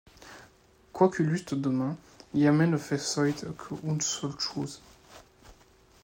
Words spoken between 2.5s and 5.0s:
ne faisoyt que une seule chouse.